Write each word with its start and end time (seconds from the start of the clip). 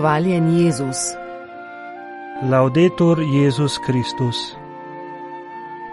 Hvaljen 0.00 0.58
Jezus. 0.58 0.96
Laudetur 2.50 3.18
Jezus 3.20 3.78
Kristus. 3.86 4.36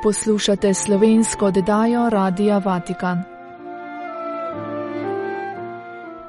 Poslušate 0.03 0.73
slovensko 0.73 1.45
oddajo 1.45 2.09
Radia 2.09 2.57
Vatikan. 2.57 3.23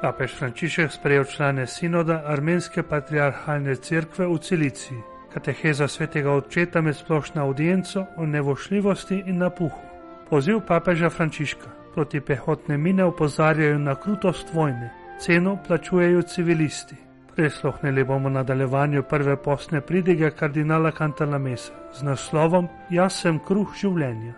Papež 0.03 0.35
Frančišek 0.35 0.93
sprejel 0.93 1.25
člane 1.25 1.67
sinoda 1.67 2.23
Armenske 2.27 2.83
patriarhalne 2.83 3.77
cerkve 3.77 4.27
v 4.27 4.39
Cilici. 4.39 4.95
Kateheza 5.35 5.89
svetega 5.89 6.33
očeta 6.35 6.81
med 6.81 6.97
splošno 6.97 7.43
audienco 7.43 8.07
o 8.17 8.27
nevošljivosti 8.27 9.23
in 9.27 9.39
napuhu. 9.39 9.83
Poziv 10.31 10.61
papeža 10.67 11.11
Frančiška 11.11 11.71
proti 11.95 12.21
pehotne 12.21 12.79
mine 12.79 13.05
opozarjajo 13.05 13.79
na 13.79 13.95
krutost 13.95 14.55
vojne, 14.55 14.91
ceno 15.21 15.59
plačujejo 15.67 16.23
civilisti. 16.23 17.08
Prisluhnili 17.39 18.05
bomo 18.05 18.29
nadaljevanju 18.29 19.03
prve 19.03 19.43
posne 19.43 19.81
pridige 19.81 20.31
kardinala 20.31 20.91
Cantalamesa 20.91 21.73
z 21.95 22.03
naslovom 22.03 22.67
Jaz 22.91 23.21
sem 23.23 23.39
kruh 23.39 23.77
življenja. 23.79 24.33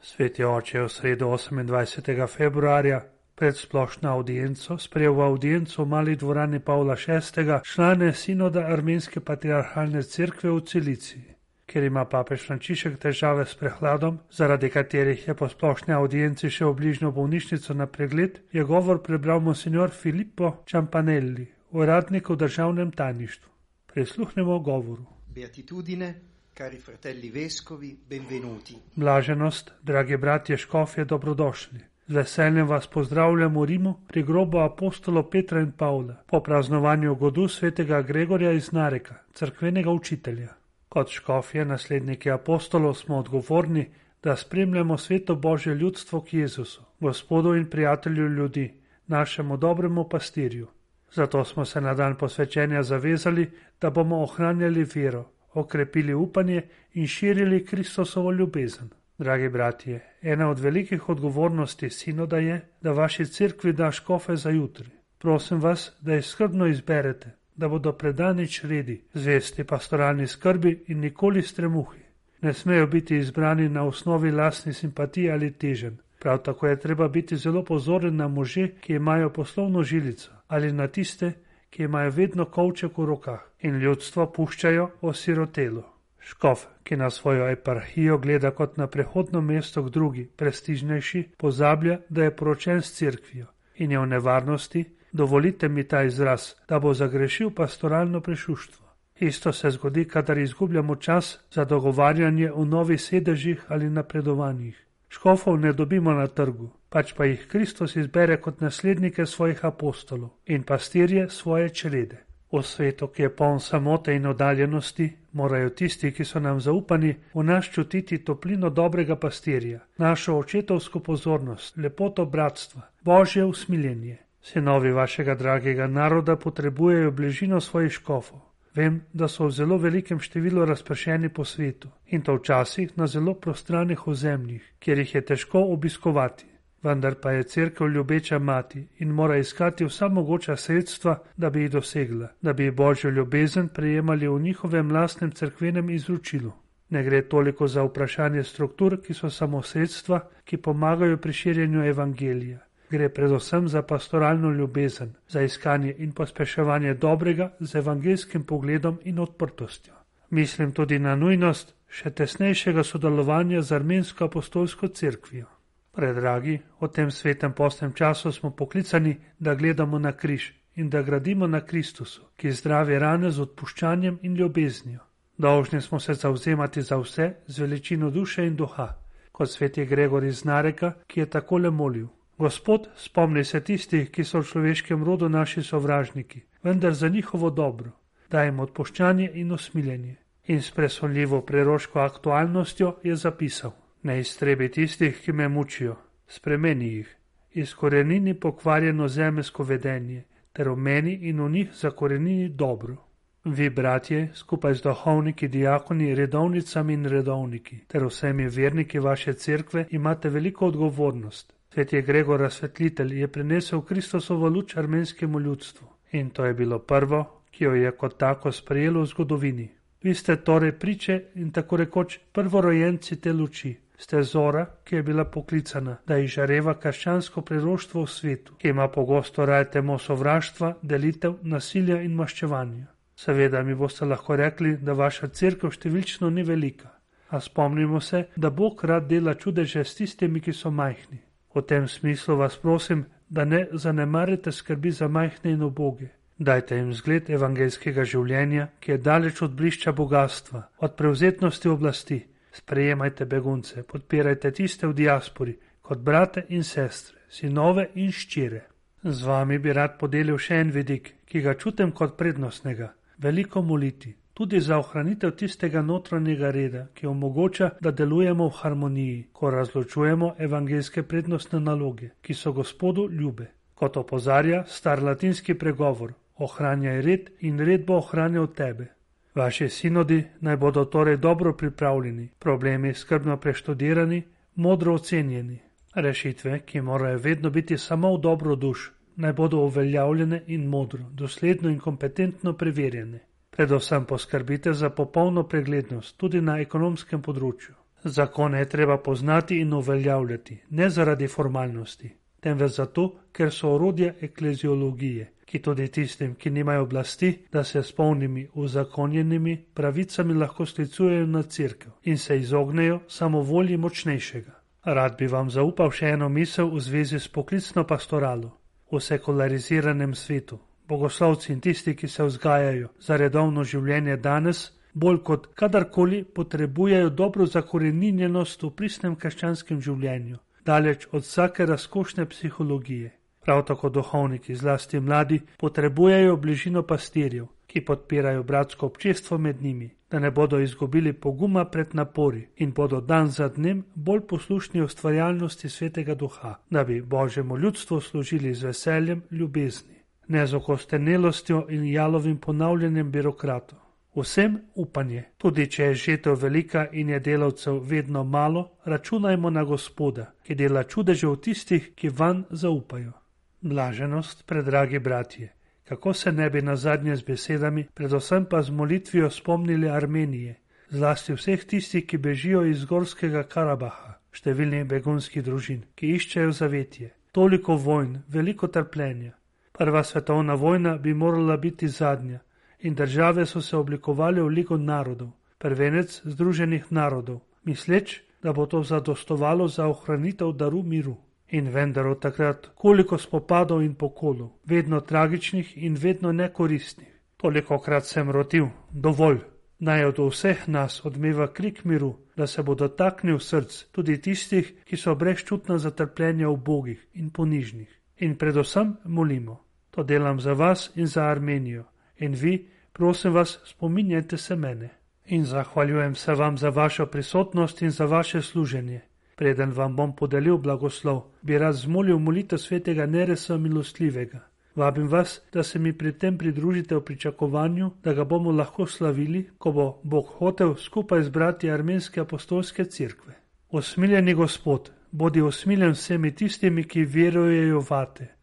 Sveti 0.00 0.44
oče 0.44 0.78
je 0.78 0.84
v 0.84 0.92
sredo 0.94 1.28
28. 1.28 2.26
februarja 2.26 3.02
pred 3.34 3.56
splošno 3.56 4.08
audienco 4.08 4.78
sprejel 4.78 5.12
v 5.14 5.26
audienco 5.26 5.84
v 5.84 5.88
mali 5.88 6.16
dvorani 6.16 6.60
Pavla 6.60 6.96
VI. 6.96 7.60
člane 7.64 8.12
sinoda 8.12 8.64
Armenske 8.72 9.20
patriarhalne 9.20 10.02
cerkve 10.02 10.50
v 10.50 10.64
Cilici. 10.64 11.39
Ker 11.70 11.84
ima 11.86 12.02
papež 12.02 12.42
Frančišek 12.48 12.96
težave 12.98 13.44
s 13.46 13.54
prehladom, 13.54 14.16
zaradi 14.34 14.70
katerih 14.74 15.28
je 15.28 15.34
po 15.38 15.46
splošni 15.46 15.94
audienci 15.94 16.50
še 16.50 16.66
v 16.66 16.74
bližnjo 16.80 17.12
bolnišnico 17.14 17.76
na 17.78 17.86
pregled, 17.86 18.40
je 18.50 18.64
govor 18.66 18.98
prebral 19.06 19.38
monsignor 19.38 19.94
Filippo 19.94 20.50
Čampanelli, 20.66 21.46
uradnik 21.70 22.32
v 22.34 22.36
državnem 22.42 22.90
tajništvu. 22.90 23.54
Prisluhnemo 23.86 24.58
govoru. 24.58 25.06
Beatitudine, 25.30 26.10
cari 26.58 26.82
fratelli 26.82 27.30
vescovi, 27.30 27.94
benvenuti. 28.08 28.74
Blaženost, 28.96 29.70
dragi 29.82 30.16
bratje 30.16 30.58
škofje, 30.58 31.04
dobrodošli. 31.04 31.86
Z 32.10 32.14
veseljem 32.14 32.66
vas 32.66 32.90
pozdravljam 32.90 33.54
v 33.54 33.64
Rimu 33.70 33.98
pri 34.10 34.26
grobu 34.26 34.58
apostolo 34.58 35.22
Petra 35.30 35.62
in 35.62 35.70
Pavla 35.70 36.24
po 36.26 36.42
praznovanju 36.42 37.14
godu 37.14 37.46
svetega 37.48 38.02
Gregorja 38.02 38.50
iz 38.52 38.72
Nareka, 38.72 39.14
crkvenega 39.34 39.90
učitelja. 39.90 40.56
Kot 40.90 41.08
škofje, 41.08 41.64
nasledniki 41.64 42.30
apostolov, 42.30 42.94
smo 42.94 43.18
odgovorni, 43.18 43.84
da 44.22 44.36
spremljamo 44.36 44.98
sveto 44.98 45.34
Božje 45.34 45.74
ljudstvo 45.74 46.20
k 46.20 46.34
Jezusu, 46.34 46.82
Gospodu 47.00 47.54
in 47.54 47.66
prijatelju 47.70 48.28
ljudi, 48.28 48.74
našemu 49.06 49.56
dobremu 49.56 50.08
pastirju. 50.08 50.66
Zato 51.12 51.44
smo 51.44 51.64
se 51.64 51.80
na 51.80 51.94
dan 51.94 52.16
posvečenja 52.16 52.82
zavezali, 52.82 53.50
da 53.80 53.90
bomo 53.90 54.22
ohranjali 54.22 54.86
vero, 54.94 55.24
okrepili 55.52 56.14
upanje 56.14 56.62
in 56.92 57.06
širili 57.06 57.66
Kristusovo 57.66 58.32
ljubezen. 58.32 58.90
Dragi 59.18 59.48
bratje, 59.48 60.00
ena 60.22 60.50
od 60.50 60.58
velikih 60.58 61.08
odgovornosti 61.08 61.90
sinoda 61.90 62.38
je, 62.38 62.60
da 62.80 62.92
vaši 62.92 63.26
cerkvi 63.26 63.72
da 63.72 63.92
škofe 63.92 64.36
za 64.36 64.50
jutri. 64.50 64.90
Prosim 65.18 65.60
vas, 65.60 65.92
da 66.00 66.14
jih 66.14 66.26
skrbno 66.26 66.66
izberete, 66.66 67.30
da 67.60 67.68
bodo 67.68 67.92
predani 67.92 68.48
čredi, 68.48 69.00
zvesti 69.14 69.64
pastoralni 69.64 70.26
skrbi 70.26 70.84
in 70.88 71.00
nikoli 71.00 71.42
stremuhi. 71.42 72.00
Ne 72.42 72.52
smejo 72.52 72.86
biti 72.86 73.16
izbrani 73.16 73.68
na 73.68 73.84
osnovi 73.84 74.30
lastni 74.30 74.72
simpatije 74.72 75.32
ali 75.32 75.52
težen. 75.52 75.98
Prav 76.20 76.38
tako 76.38 76.66
je 76.66 76.80
treba 76.80 77.08
biti 77.08 77.36
zelo 77.36 77.64
pozoren 77.64 78.16
na 78.16 78.28
može, 78.28 78.68
ki 78.80 78.92
imajo 78.92 79.30
poslovno 79.30 79.82
žilico, 79.82 80.30
ali 80.48 80.72
na 80.72 80.88
tiste, 80.88 81.32
ki 81.70 81.82
imajo 81.82 82.10
vedno 82.10 82.44
kovček 82.44 82.98
v 82.98 83.04
rokah 83.04 83.40
in 83.60 83.76
ljudstvo 83.78 84.26
puščajo 84.32 84.90
osirotelo. 85.00 85.84
Škof, 86.20 86.64
ki 86.84 86.96
na 86.96 87.10
svojo 87.10 87.48
eparhijo 87.48 88.18
gleda 88.18 88.50
kot 88.50 88.76
na 88.76 88.86
prehodno 88.86 89.40
mesto 89.40 89.82
k 89.84 89.90
drugi, 89.90 90.28
prestižnejši, 90.36 91.22
pozablja, 91.36 91.98
da 92.08 92.24
je 92.24 92.36
poročen 92.36 92.82
s 92.82 92.92
cerkvijo 92.92 93.46
in 93.76 93.92
je 93.92 93.98
v 93.98 94.06
nevarnosti, 94.06 94.84
dovolite 95.12 95.68
mi 95.68 95.84
ta 95.84 96.02
izraz, 96.02 96.54
da 96.68 96.78
bo 96.78 96.94
zagrešil 96.94 97.50
pastoralno 97.50 98.20
prešuštvo. 98.20 98.86
Isto 99.20 99.52
se 99.52 99.70
zgodi, 99.70 100.04
kadar 100.04 100.38
izgubljamo 100.38 100.96
čas 100.96 101.38
za 101.50 101.64
dogovarjanje 101.64 102.52
o 102.52 102.64
novih 102.64 103.02
sedežih 103.02 103.64
ali 103.68 103.90
napredovanjih. 103.90 104.86
Škofov 105.08 105.60
ne 105.60 105.72
dobimo 105.72 106.12
na 106.12 106.26
trgu, 106.26 106.70
pač 106.88 107.12
pa 107.16 107.24
jih 107.24 107.46
Kristus 107.48 107.96
izbere 107.96 108.36
kot 108.40 108.60
naslednike 108.60 109.26
svojih 109.26 109.64
apostolov 109.64 110.30
in 110.46 110.62
pastirje 110.62 111.28
svoje 111.28 111.68
črede. 111.68 112.16
V 112.52 112.62
svetu, 112.62 113.06
ki 113.06 113.22
je 113.22 113.36
poln 113.36 113.60
samote 113.60 114.14
in 114.14 114.26
oddaljenosti, 114.26 115.10
morajo 115.32 115.70
tisti, 115.70 116.12
ki 116.12 116.24
so 116.24 116.40
nam 116.40 116.60
zaupani, 116.60 117.14
v 117.34 117.44
nas 117.44 117.68
čutiti 117.70 118.18
toplino 118.24 118.70
dobrega 118.70 119.16
pastirja, 119.16 119.80
našo 119.98 120.38
očetovsko 120.38 121.00
pozornost, 121.00 121.76
lepoto 121.76 122.24
bratstva, 122.26 122.82
božje 123.04 123.44
usmiljenje. 123.44 124.18
Sinovi 124.42 124.92
vašega 124.92 125.34
dragega 125.34 125.86
naroda 125.86 126.36
potrebujejo 126.36 127.10
bližino 127.10 127.60
svojih 127.60 127.92
škofov. 127.92 128.40
Vem, 128.74 129.00
da 129.12 129.28
so 129.28 129.48
v 129.48 129.50
zelo 129.50 129.76
velikem 129.82 130.20
številu 130.22 130.64
razpršeni 130.64 131.28
po 131.28 131.44
svetu 131.44 131.88
in 132.06 132.22
to 132.22 132.36
včasih 132.38 132.94
na 132.96 133.06
zelo 133.06 133.34
prostranih 133.34 134.06
ozemljih, 134.08 134.62
kjer 134.78 134.98
jih 134.98 135.14
je 135.14 135.22
težko 135.32 135.64
obiskovati. 135.74 136.46
Vendar 136.82 137.14
pa 137.22 137.32
je 137.32 137.42
crkva 137.42 137.88
ljubeča 137.88 138.38
mati 138.38 138.86
in 138.98 139.10
mora 139.12 139.36
iskati 139.36 139.84
vsa 139.84 140.08
mogoča 140.08 140.56
sredstva, 140.56 141.18
da 141.36 141.50
bi 141.50 141.66
jih 141.66 141.70
dosegla, 141.70 142.28
da 142.40 142.52
bi 142.52 142.70
božjo 142.70 143.10
ljubezen 143.10 143.68
prejemali 143.68 144.28
v 144.28 144.40
njihovem 144.40 144.92
lastnem 144.92 145.30
crkvenem 145.30 145.90
izročilu. 145.90 146.52
Ne 146.90 147.02
gre 147.04 147.22
toliko 147.28 147.68
za 147.68 147.82
vprašanje 147.82 148.44
struktur, 148.44 149.00
ki 149.02 149.14
so 149.14 149.30
samo 149.30 149.62
sredstva, 149.62 150.20
ki 150.44 150.56
pomagajo 150.56 151.16
pri 151.16 151.32
širjenju 151.32 151.84
evangelija. 151.84 152.58
Gre 152.90 153.08
predvsem 153.08 153.68
za 153.68 153.82
pastoralno 153.82 154.50
ljubezen, 154.50 155.14
za 155.28 155.42
iskanje 155.42 155.94
in 155.98 156.12
pospeševanje 156.12 156.94
dobrega 156.94 157.52
z 157.60 157.74
evangelskim 157.78 158.42
pogledom 158.44 158.98
in 159.04 159.18
odprtostjo. 159.18 159.94
Mislim 160.30 160.72
tudi 160.72 160.98
na 160.98 161.14
nujnost 161.16 161.74
še 161.88 162.10
tesnejšega 162.10 162.82
sodelovanja 162.84 163.62
z 163.62 163.72
armensko 163.78 164.24
apostolsko 164.24 164.88
cerkvijo. 164.88 165.46
Predragi, 165.92 166.60
v 166.80 166.88
tem 166.88 167.10
svetem 167.10 167.52
postnem 167.52 167.92
času 167.92 168.32
smo 168.32 168.50
poklicani, 168.50 169.16
da 169.38 169.54
gledamo 169.54 169.98
na 169.98 170.12
križ 170.12 170.52
in 170.76 170.90
da 170.90 171.02
gradimo 171.02 171.46
na 171.46 171.60
Kristusu, 171.60 172.22
ki 172.36 172.52
zdravi 172.52 172.98
rane 172.98 173.30
z 173.30 173.40
odpuščanjem 173.40 174.18
in 174.22 174.34
ljubeznijo. 174.34 175.00
Dolžni 175.38 175.80
smo 175.80 176.00
se 176.00 176.14
zauzemati 176.14 176.82
za 176.82 176.96
vse 176.96 177.34
z 177.46 177.58
veličino 177.58 178.10
duše 178.10 178.46
in 178.46 178.56
duha, 178.56 178.94
kot 179.32 179.50
sveti 179.50 179.84
Gregor 179.86 180.24
iz 180.24 180.44
Nareka, 180.44 180.92
ki 181.06 181.20
je 181.20 181.26
takole 181.26 181.70
molil. 181.70 182.06
Gospod, 182.40 182.88
spomni 182.96 183.44
se 183.44 183.60
tistih, 183.60 184.06
ki 184.08 184.24
so 184.24 184.40
v 184.40 184.46
človeškem 184.48 185.02
rodu 185.04 185.28
naši 185.28 185.60
sovražniki, 185.62 186.40
vendar 186.64 186.94
za 186.96 187.08
njihovo 187.08 187.50
dobro, 187.50 187.90
daj 188.32 188.46
jim 188.46 188.62
odpuščanje 188.64 189.26
in 189.34 189.52
usmiljenje. 189.52 190.14
In 190.46 190.62
s 190.62 190.70
presoljivo 190.70 191.42
preroško 191.42 192.00
aktualnostjo 192.00 192.94
je 193.02 193.16
zapisal: 193.16 193.74
Ne 194.02 194.20
iztrebi 194.20 194.70
tistih, 194.70 195.20
ki 195.20 195.32
me 195.32 195.48
mučijo, 195.48 195.96
spremeni 196.26 196.88
jih, 196.94 197.12
izkorenini 197.52 198.34
pokvarjeno 198.34 199.08
zemesko 199.08 199.68
vedenje, 199.74 200.24
ter 200.52 200.72
v 200.72 200.76
meni 200.76 201.18
in 201.28 201.44
v 201.44 201.50
njih 201.50 201.76
zakorenini 201.82 202.48
dobro. 202.48 202.96
Vi, 203.44 203.70
bratje, 203.70 204.30
skupaj 204.34 204.74
z 204.74 204.88
duhovniki, 204.88 205.48
diakoni, 205.48 206.14
redovnicami 206.14 206.94
in 206.94 207.06
redovniki, 207.06 207.84
ter 207.86 208.04
vsemi 208.04 208.48
verniki 208.48 208.98
vaše 208.98 209.32
cerkve, 209.32 209.86
imate 209.90 210.28
veliko 210.28 210.66
odgovornost. 210.66 211.59
Sveti 211.74 212.02
Gregor 212.02 212.40
razsvetlitelj 212.40 213.20
je 213.20 213.28
prinesel 213.28 213.80
Kristusovo 213.80 214.48
luč 214.48 214.76
armenskemu 214.76 215.40
ljudstvu 215.40 215.86
in 216.12 216.30
to 216.30 216.44
je 216.44 216.54
bilo 216.54 216.78
prvo, 216.78 217.42
ki 217.50 217.64
jo 217.64 217.74
je 217.74 217.90
kot 217.90 218.18
tako 218.18 218.52
sprejelo 218.52 219.02
v 219.02 219.06
zgodovini. 219.06 219.68
Vi 220.02 220.14
ste 220.14 220.36
torej 220.36 220.72
priče 220.72 221.20
in 221.34 221.52
tako 221.52 221.76
rekoč 221.76 222.18
prvorojenci 222.32 223.20
te 223.20 223.32
luči. 223.32 223.76
Ste 223.98 224.22
zora, 224.22 224.66
ki 224.84 224.96
je 224.96 225.02
bila 225.02 225.24
poklicana, 225.24 225.96
da 226.06 226.18
izžareva 226.18 226.74
krščansko 226.74 227.42
priroštvo 227.42 228.02
v 228.02 228.10
svetu, 228.10 228.54
ki 228.58 228.68
ima 228.68 228.88
pogosto 228.88 229.46
raje 229.46 229.70
temo 229.70 229.98
sovraštva, 229.98 230.74
delitev, 230.82 231.38
nasilja 231.42 232.00
in 232.02 232.14
maščevanja. 232.16 232.86
Seveda 233.16 233.62
mi 233.62 233.74
boste 233.74 234.04
lahko 234.04 234.36
rekli, 234.36 234.76
da 234.76 234.96
vaša 234.96 235.28
crkva 235.28 235.70
številčno 235.70 236.30
ni 236.30 236.42
velika, 236.42 236.90
a 237.28 237.40
spomnimo 237.40 238.00
se, 238.00 238.26
da 238.36 238.50
Bog 238.50 238.84
rad 238.84 239.06
dela 239.06 239.34
čudeže 239.34 239.84
s 239.84 239.94
tistimi, 239.94 240.40
ki 240.40 240.56
so 240.56 240.70
majhni. 240.70 241.20
V 241.54 241.62
tem 241.62 241.88
smislu 241.88 242.36
vas 242.36 242.56
prosim, 242.56 243.04
da 243.28 243.44
ne 243.44 243.66
zanemarite 243.72 244.52
skrbi 244.52 244.90
za 244.90 245.08
majhne 245.08 245.52
in 245.52 245.62
oboge. 245.62 246.08
Dajte 246.38 246.76
jim 246.76 246.92
zgled 246.96 247.30
evangelskega 247.30 248.04
življenja, 248.04 248.68
ki 248.80 248.92
je 248.92 248.98
daleč 248.98 249.42
od 249.42 249.52
blišča 249.58 249.92
bogatstva, 249.92 250.62
od 250.78 250.94
prevzetnosti 250.96 251.68
oblasti. 251.68 252.20
Sprejemajte 252.52 253.26
begunce, 253.26 253.82
podpirajte 253.82 254.50
tiste 254.50 254.86
v 254.86 254.94
diaspori, 255.02 255.52
kot 255.82 255.98
brate 255.98 256.46
in 256.48 256.64
sestre, 256.64 257.18
sinove 257.28 257.90
in 257.94 258.10
ščire. 258.10 258.62
Z 259.04 259.26
vami 259.26 259.58
bi 259.58 259.72
rad 259.72 259.98
podelil 260.00 260.38
še 260.38 260.62
en 260.64 260.72
vidik, 260.74 261.12
ki 261.26 261.42
ga 261.44 261.54
čutim 261.54 261.92
kot 261.92 262.16
prednostnega: 262.16 262.90
veliko 263.18 263.62
moliti. 263.62 264.14
Tudi 264.34 264.60
za 264.60 264.78
ohranitev 264.78 265.30
tistega 265.30 265.82
notranjega 265.82 266.50
reda, 266.50 266.86
ki 266.94 267.06
omogoča, 267.06 267.70
da 267.80 267.90
delujemo 267.90 268.46
v 268.48 268.56
harmoniji, 268.60 269.24
ko 269.32 269.50
razločujemo 269.50 270.34
evangelske 270.38 271.02
prednostne 271.02 271.60
naloge, 271.60 272.10
ki 272.22 272.34
so 272.34 272.52
Gospodu 272.52 273.08
ljube. 273.10 273.50
Kot 273.74 273.96
opozarja 273.96 274.64
star 274.66 275.02
latinski 275.02 275.54
pregovor: 275.54 276.12
ohranjaj 276.36 277.00
red 277.02 277.30
in 277.40 277.58
red 277.58 277.86
bo 277.86 277.96
ohranjal 277.96 278.46
tebe. 278.46 278.86
Vaši 279.34 279.68
sinodi 279.68 280.24
naj 280.40 280.56
bodo 280.56 280.84
torej 280.84 281.16
dobro 281.16 281.52
pripravljeni, 281.56 282.28
problemi 282.38 282.94
skrbno 282.94 283.36
preštudirani, 283.36 284.22
modro 284.54 284.94
ocenjeni. 284.94 285.58
Rešitve, 285.94 286.60
ki 286.60 286.80
morajo 286.80 287.18
vedno 287.18 287.50
biti 287.50 287.78
samo 287.78 288.14
v 288.14 288.20
dobro 288.20 288.56
duš, 288.56 288.92
naj 289.16 289.32
bodo 289.32 289.58
uveljavljene 289.58 290.42
in 290.46 290.66
modro, 290.66 291.04
dosledno 291.12 291.68
in 291.68 291.78
kompetentno 291.78 292.52
preverjene. 292.52 293.20
Predvsem 293.60 294.04
poskrbite 294.04 294.72
za 294.72 294.90
popolno 294.90 295.42
preglednost 295.44 296.16
tudi 296.16 296.40
na 296.40 296.54
ekonomskem 296.62 297.20
področju. 297.20 297.74
Zakone 298.04 298.62
je 298.62 298.68
treba 298.74 298.94
poznati 298.96 299.58
in 299.60 299.74
uveljavljati, 299.76 300.54
ne 300.70 300.86
zaradi 300.90 301.26
formalnosti, 301.28 302.08
temveč 302.40 302.78
zato, 302.78 303.04
ker 303.36 303.52
so 303.52 303.74
orodje 303.74 304.14
ekleziologije, 304.28 305.26
ki 305.44 305.60
tudi 305.66 305.88
tistim, 305.92 306.32
ki 306.40 306.54
nimajo 306.56 306.86
oblasti, 306.86 307.30
da 307.52 307.64
se 307.64 307.82
s 307.82 307.92
polnimi 307.92 308.46
uzakonjenimi 308.54 309.58
pravicami 309.74 310.38
lahko 310.40 310.66
sklicujejo 310.66 311.26
na 311.26 311.42
crkvo 311.42 311.92
in 312.04 312.18
se 312.18 312.38
izognejo 312.40 313.02
samovolji 313.08 313.76
močnejšega. 313.76 314.56
Rad 314.84 315.20
bi 315.20 315.28
vam 315.28 315.50
zaupal 315.50 315.92
še 315.92 316.16
eno 316.16 316.32
misel 316.32 316.72
v 316.72 316.80
zvezi 316.80 317.20
s 317.20 317.28
poklicno 317.28 317.84
pastoralo. 317.84 318.56
V 318.90 319.04
sekulariziranem 319.04 320.14
svetu, 320.14 320.62
bogoslovci 320.90 321.52
in 321.52 321.60
tisti, 321.60 321.94
ki 321.96 322.08
se 322.08 322.26
vzgajajo 322.26 322.88
za 323.06 323.16
redovno 323.16 323.64
življenje 323.64 324.16
danes, 324.16 324.66
bolj 324.94 325.22
kot 325.28 325.46
kadarkoli 325.54 326.24
potrebujejo 326.24 327.10
dobro 327.10 327.46
zakoreninjenost 327.46 328.62
v 328.62 328.72
pristnem 328.80 329.16
krščanskem 329.16 329.80
življenju, 329.86 330.40
daleč 330.66 331.06
od 331.12 331.26
vsake 331.26 331.66
razkošne 331.66 332.26
psihologije. 332.26 333.12
Prav 333.40 333.62
tako 333.68 333.88
duhovniki, 333.88 334.54
zlasti 334.54 335.00
mladi, 335.00 335.40
potrebujejo 335.58 336.36
bližino 336.36 336.82
pastirjev, 336.82 337.46
ki 337.66 337.84
podpirajo 337.86 338.42
bratsko 338.42 338.90
občestvo 338.90 339.38
med 339.38 339.62
njimi, 339.62 339.88
da 340.10 340.18
ne 340.18 340.30
bodo 340.30 340.58
izgubili 340.60 341.12
poguma 341.12 341.64
pred 341.64 341.94
napori 341.94 342.42
in 342.56 342.74
bodo 342.76 343.00
dan 343.00 343.30
za 343.30 343.48
dnem 343.48 343.84
bolj 343.94 344.26
poslušni 344.32 344.82
ustvarjalnosti 344.82 345.68
svetega 345.68 346.14
duha, 346.14 346.54
da 346.70 346.84
bi 346.84 347.00
božjemu 347.02 347.58
ljudstvu 347.58 348.00
služili 348.00 348.54
z 348.54 348.72
veseljem, 348.72 349.22
ljubezni, 349.30 349.99
ne 350.30 350.46
z 350.46 350.54
okostenelostjo 350.54 351.66
in 351.68 351.84
jalovim 351.84 352.38
ponavljanjem 352.38 353.10
birokratov. 353.10 353.78
Vsem 354.14 354.56
upanje, 354.74 355.24
tudi 355.38 355.66
če 355.70 355.84
je 355.84 355.94
žetev 355.94 356.38
velika 356.42 356.86
in 356.92 357.08
je 357.10 357.20
delavcev 357.20 357.78
vedno 357.86 358.24
malo, 358.24 358.64
računajmo 358.84 359.50
na 359.50 359.64
Gospoda, 359.64 360.32
ki 360.42 360.54
dela 360.54 360.82
čudeže 360.82 361.26
v 361.26 361.36
tistih, 361.36 361.92
ki 361.94 362.08
van 362.08 362.44
zaupajo. 362.50 363.12
Blaženost, 363.60 364.46
predragi 364.46 364.98
bratje, 364.98 365.52
kako 365.84 366.12
se 366.14 366.32
ne 366.32 366.50
bi 366.50 366.62
na 366.62 366.76
zadnje 366.76 367.16
z 367.16 367.26
besedami, 367.26 367.86
predvsem 367.94 368.44
pa 368.44 368.62
z 368.62 368.70
molitvijo 368.70 369.30
spomnili 369.30 369.88
Armenije, 369.88 370.56
zlasti 370.90 371.34
vseh 371.34 371.64
tistih, 371.64 372.06
ki 372.06 372.18
bežijo 372.18 372.64
iz 372.66 372.84
Gorskega 372.84 373.42
Karabaha, 373.42 374.18
številnih 374.30 374.86
begunskih 374.86 375.42
družin, 375.42 375.84
ki 375.94 376.14
iščejo 376.16 376.52
zavetje, 376.52 377.10
toliko 377.32 377.76
vojn, 377.76 378.22
veliko 378.28 378.66
trpljenja. 378.66 379.39
Prva 379.80 380.02
svetovna 380.04 380.54
vojna 380.54 380.98
bi 380.98 381.14
morala 381.14 381.56
biti 381.56 381.88
zadnja 381.88 382.38
in 382.80 382.94
države 382.94 383.46
so 383.46 383.60
se 383.60 383.76
oblikovali 383.76 384.40
v 384.40 384.46
Ligo 384.46 384.76
narodov, 384.76 385.28
prvenec 385.58 386.20
Združenih 386.24 386.92
narodov, 386.92 387.38
misleč, 387.64 388.20
da 388.42 388.52
bo 388.52 388.66
to 388.66 388.82
zadostovalo 388.82 389.68
za 389.68 389.86
ohranitev 389.86 390.52
daru 390.52 390.82
miru. 390.82 391.16
In 391.48 391.68
vendar 391.68 392.06
od 392.06 392.20
takrat, 392.20 392.66
koliko 392.74 393.18
spopadov 393.18 393.82
in 393.82 393.94
pokolov, 393.94 394.50
vedno 394.64 395.00
tragičnih 395.00 395.72
in 395.76 395.96
vedno 395.96 396.32
nekoristnih. 396.32 397.20
Toliko 397.36 397.78
krat 397.78 398.04
sem 398.04 398.30
rotil, 398.30 398.66
dovolj, 398.90 399.38
naj 399.78 400.04
od 400.04 400.18
vseh 400.18 400.68
nas 400.68 401.04
odmeva 401.04 401.46
krik 401.52 401.84
miru, 401.84 402.16
da 402.36 402.46
se 402.46 402.62
bo 402.62 402.74
dotaknil 402.74 403.38
src 403.38 403.84
tudi 403.92 404.20
tistih, 404.20 404.74
ki 404.84 404.96
so 404.96 405.14
brezčutno 405.14 405.78
zatrpljenja 405.78 406.48
v 406.48 406.56
bogih 406.56 407.08
in 407.14 407.30
ponižnih. 407.30 408.00
In 408.18 408.36
predvsem 408.36 408.96
molimo. 409.04 409.69
To 410.00 410.04
delam 410.04 410.40
za 410.40 410.52
vas 410.52 410.90
in 410.96 411.06
za 411.06 411.24
Armenijo. 411.24 411.84
In 412.18 412.32
vi, 412.32 412.68
prosim 412.92 413.32
vas, 413.32 413.58
spominjajte 413.64 414.36
se 414.36 414.56
mene. 414.56 414.88
In 415.26 415.44
zahvaljujem 415.44 416.14
se 416.14 416.34
vam 416.34 416.58
za 416.58 416.68
vašo 416.68 417.06
prisotnost 417.06 417.82
in 417.82 417.90
za 417.90 418.04
vaše 418.04 418.42
služenje. 418.42 419.00
Preden 419.36 419.72
vam 419.72 419.96
bom 419.96 420.16
podelil 420.16 420.56
blagoslov, 420.56 421.20
bi 421.42 421.58
rad 421.58 421.74
zmolil 421.74 422.18
molitev 422.18 422.58
svetega 422.58 423.06
Neresa 423.06 423.58
milostljivega. 423.58 424.40
Vabim 424.76 425.08
vas, 425.08 425.40
da 425.52 425.62
se 425.62 425.78
mi 425.78 425.92
pri 425.92 426.12
tem 426.12 426.38
pridružite 426.38 426.96
v 426.96 427.04
pričakovanju, 427.04 427.90
da 428.04 428.12
ga 428.12 428.24
bomo 428.24 428.50
lahko 428.50 428.86
slavili, 428.86 429.50
ko 429.58 429.72
bo 429.72 430.00
Bog 430.02 430.26
hotel 430.38 430.74
skupaj 430.74 431.22
zbrati 431.22 431.70
armenske 431.70 432.20
apostolske 432.20 432.84
cerkve. 432.84 433.34
Osmiljeni 433.70 434.34
Gospod, 434.34 434.90
bodi 435.10 435.40
osmiljen 435.40 435.92
vsemi 435.92 436.34
tistimi, 436.34 436.84
ki 436.84 437.04
verujejo 437.04 437.84
vate, 437.90 438.39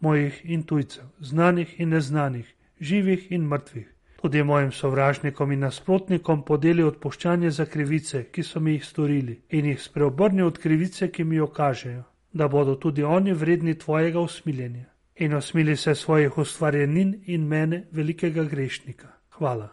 mojih 0.00 0.40
in 0.44 0.62
tujcev, 0.62 1.04
znanih 1.20 1.80
in 1.80 1.88
neznanih, 1.88 2.54
živih 2.80 3.32
in 3.32 3.48
mrtvih 3.48 3.98
tudi 4.22 4.42
mojim 4.42 4.72
sovražnikom 4.72 5.52
in 5.52 5.60
nasprotnikom 5.60 6.42
podeli 6.44 6.82
odpuščanje 6.82 7.50
za 7.50 7.66
krivice, 7.66 8.24
ki 8.32 8.42
so 8.42 8.60
mi 8.60 8.72
jih 8.72 8.84
storili, 8.84 9.40
in 9.50 9.66
jih 9.66 9.82
spreobrni 9.82 10.42
od 10.42 10.58
krivice, 10.58 11.10
ki 11.10 11.24
mi 11.24 11.36
jo 11.36 11.46
kažejo, 11.46 12.02
da 12.32 12.48
bodo 12.48 12.74
tudi 12.74 13.02
oni 13.02 13.32
vredni 13.32 13.78
tvojega 13.78 14.20
usmiljenja. 14.20 14.84
In 15.16 15.34
osmili 15.34 15.76
se 15.76 15.94
svojih 15.94 16.38
ustvarjenin 16.38 17.14
in 17.26 17.46
mene, 17.46 17.84
velikega 17.92 18.44
grešnika. 18.44 19.08
Hvala. 19.30 19.68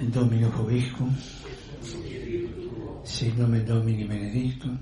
Domino 0.00 0.50
Hovihku, 0.50 1.04
signome 3.04 3.60
Domini 3.60 4.08
benedictum, 4.08 4.78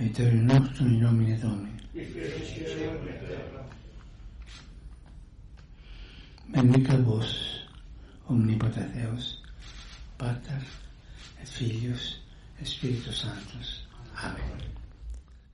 aiutorium 0.00 0.46
nostrum 0.46 0.88
in 0.88 1.00
nomine 1.02 1.38
Domini. 1.42 1.77
Bendicat 6.54 7.00
vos, 7.06 7.34
omnipotens 8.28 8.92
Deus, 8.94 9.42
Pater 10.18 10.62
et 11.42 11.48
Filius 11.48 12.20
et 12.60 12.66
Spiritus 12.66 13.20
Sanctus. 13.20 13.86
Amen. 14.24 14.60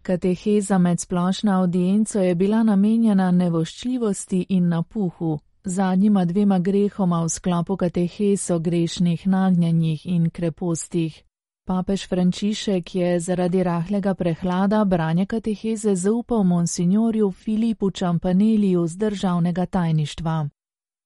Kateheza 0.02 0.78
med 0.78 1.00
splošno 1.00 1.52
audienco 1.52 2.18
je 2.18 2.34
bila 2.34 2.62
namenjena 2.62 3.30
nevoščljivosti 3.30 4.46
in 4.48 4.68
napuhu, 4.68 5.38
zadnjima 5.64 6.24
dvema 6.24 6.58
grehoma 6.58 7.22
v 7.24 7.28
sklopu 7.28 7.76
katehez 7.76 8.50
o 8.50 8.58
grešnih 8.58 9.26
nagnjanjih 9.26 10.06
in 10.06 10.30
krepostih. 10.30 11.22
Papež 11.66 12.08
Frančišek 12.08 12.94
je 12.94 13.20
zaradi 13.20 13.62
rahlega 13.62 14.14
prehlada 14.14 14.84
branje 14.84 15.26
kateheze 15.26 15.94
zaupal 15.94 16.42
monsignorju 16.44 17.30
Filipu 17.30 17.90
Čampaneliju 17.90 18.86
z 18.86 18.96
državnega 18.96 19.66
tajništva. 19.66 20.48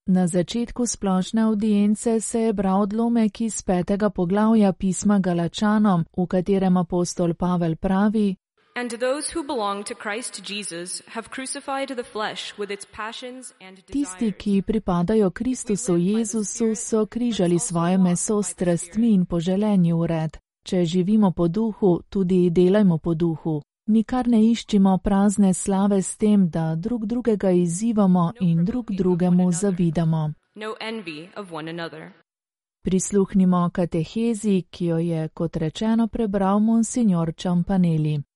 Na 0.05 0.27
začetku 0.27 0.85
splošne 0.85 1.41
audience 1.41 2.21
se 2.21 2.41
je 2.41 2.53
bral 2.53 2.81
odlomek 2.81 3.41
iz 3.41 3.61
petega 3.61 4.09
poglavja 4.09 4.73
pisma 4.73 5.19
Galačanom, 5.19 6.05
v 6.17 6.27
katerem 6.27 6.77
apostol 6.77 7.33
Pavel 7.33 7.75
pravi: 7.75 8.35
Tisti, 13.91 14.31
ki 14.31 14.61
pripadajo 14.61 15.31
Kristusu 15.31 15.97
Jezusu, 15.97 16.75
so 16.75 17.05
križali 17.05 17.59
svoje 17.59 17.97
meso 17.97 18.43
s 18.43 18.47
strastmi 18.47 19.13
in 19.13 19.25
poželenji 19.25 19.93
ured. 19.93 20.37
Če 20.69 20.85
živimo 20.85 21.31
po 21.31 21.47
duhu, 21.47 22.01
tudi 22.09 22.49
delajmo 22.49 22.97
po 22.97 23.13
duhu. 23.13 23.61
Nikar 23.87 24.27
ne 24.27 24.43
iščimo 24.51 24.97
prazne 24.97 25.53
slave 25.53 26.01
s 26.01 26.17
tem, 26.17 26.49
da 26.49 26.75
drug 26.75 27.05
drugega 27.05 27.49
izzivamo 27.49 28.31
in 28.39 28.65
drug 28.65 28.91
drugemu 28.91 29.51
zavidamo. 29.51 30.31
No 30.55 30.75
Prisluhnimo 32.85 33.69
katehezi, 33.73 34.63
ki 34.69 34.85
jo 34.85 34.97
je, 34.97 35.27
kot 35.27 35.55
rečeno, 35.55 36.07
prebral 36.07 36.59
monsignor 36.59 37.33
Čampaneli. 37.35 38.28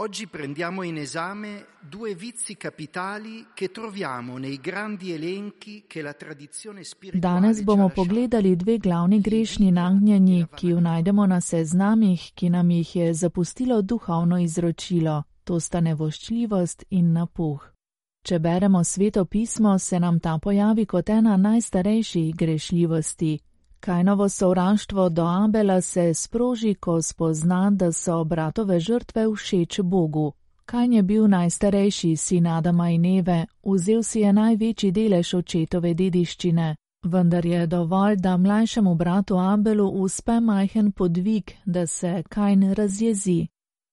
Oggi 0.00 0.28
prendiamo 0.28 0.82
in 0.82 0.96
esame 0.96 1.66
due 1.78 2.14
vizi 2.14 2.56
capitali 2.56 3.48
che 3.52 3.70
troviamo 3.70 4.38
nei 4.38 4.58
grandi 4.58 5.12
elenchi 5.12 5.84
che 5.86 6.00
la 6.00 6.14
tradizione 6.14 6.84
spirituale 6.84 7.38
Danes 7.40 7.60
bomo 7.60 7.90
pogledali 7.90 8.56
dve 8.56 8.78
glavni 8.78 9.20
grešni 9.20 9.70
nagnjanji, 9.70 10.46
ki 10.54 10.68
jo 10.68 10.80
najdemo 10.80 11.26
na 11.26 11.40
seznamih, 11.40 12.32
ki 12.32 12.48
nam 12.48 12.70
jih 12.70 12.96
je 12.96 13.12
zapustilo 13.12 13.82
duhovno 13.82 14.40
izročilo, 14.40 15.24
to 15.44 15.60
sta 15.60 15.80
nevoščljivost 15.80 16.86
in 16.96 17.12
napuh. 17.12 17.60
Če 18.24 18.38
beremo 18.38 18.80
sveto 18.84 19.26
pismo, 19.26 19.78
se 19.78 20.00
nam 20.00 20.18
ta 20.18 20.38
pojavi 20.38 20.86
kot 20.86 21.10
ena 21.10 21.36
najstarejših 21.36 22.34
grešljivosti. 22.36 23.38
Kajnovo 23.80 24.28
sovraštvo 24.28 25.08
do 25.08 25.24
Abela 25.24 25.80
se 25.80 26.14
sproži, 26.14 26.74
ko 26.74 27.02
spozna, 27.02 27.70
da 27.70 27.92
so 27.92 28.24
bratove 28.24 28.80
žrtve 28.80 29.26
všeč 29.34 29.80
Bogu. 29.80 30.32
Kajn 30.66 30.92
je 30.92 31.02
bil 31.02 31.28
najstarejši 31.28 32.16
sin 32.16 32.46
Adama 32.46 32.90
in 32.90 33.04
Eve, 33.04 33.46
vzel 33.64 34.02
si 34.02 34.20
je 34.20 34.32
največji 34.32 34.90
delež 34.92 35.34
očetove 35.34 35.94
dediščine, 35.94 36.76
vendar 37.04 37.46
je 37.46 37.66
dovolj, 37.66 38.16
da 38.16 38.36
mlajšemu 38.36 38.94
bratu 38.94 39.38
Abelu 39.38 39.88
uspe 39.88 40.40
majhen 40.40 40.92
podvig, 40.92 41.50
da 41.64 41.86
se 41.86 42.22
Kajn 42.28 42.72
razjezi. 42.72 43.46